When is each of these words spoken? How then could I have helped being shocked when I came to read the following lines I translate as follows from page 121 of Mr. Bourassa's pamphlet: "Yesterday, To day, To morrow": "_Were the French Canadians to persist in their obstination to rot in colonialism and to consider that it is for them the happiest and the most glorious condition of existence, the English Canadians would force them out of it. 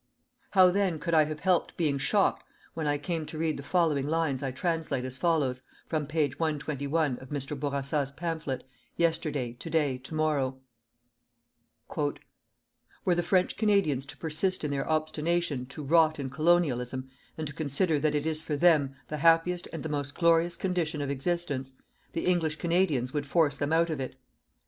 How 0.57 0.71
then 0.71 0.97
could 0.97 1.13
I 1.13 1.25
have 1.25 1.41
helped 1.41 1.77
being 1.77 1.99
shocked 1.99 2.43
when 2.73 2.87
I 2.87 2.97
came 2.97 3.23
to 3.27 3.37
read 3.37 3.55
the 3.57 3.61
following 3.61 4.07
lines 4.07 4.41
I 4.41 4.49
translate 4.49 5.05
as 5.05 5.15
follows 5.15 5.61
from 5.87 6.07
page 6.07 6.39
121 6.39 7.19
of 7.19 7.29
Mr. 7.29 7.55
Bourassa's 7.59 8.09
pamphlet: 8.09 8.63
"Yesterday, 8.97 9.53
To 9.53 9.69
day, 9.69 9.99
To 9.99 10.15
morrow": 10.15 10.59
"_Were 11.95 13.15
the 13.15 13.21
French 13.21 13.55
Canadians 13.57 14.07
to 14.07 14.17
persist 14.17 14.63
in 14.63 14.71
their 14.71 14.85
obstination 14.89 15.67
to 15.69 15.83
rot 15.83 16.17
in 16.17 16.31
colonialism 16.31 17.11
and 17.37 17.45
to 17.45 17.53
consider 17.53 17.99
that 17.99 18.15
it 18.15 18.25
is 18.25 18.41
for 18.41 18.57
them 18.57 18.95
the 19.07 19.17
happiest 19.17 19.67
and 19.71 19.83
the 19.83 19.87
most 19.87 20.15
glorious 20.15 20.55
condition 20.57 21.01
of 21.01 21.11
existence, 21.11 21.73
the 22.13 22.25
English 22.25 22.55
Canadians 22.55 23.13
would 23.13 23.27
force 23.27 23.55
them 23.55 23.71
out 23.71 23.91
of 23.91 23.99
it. 23.99 24.15